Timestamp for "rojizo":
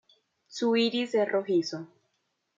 1.31-1.87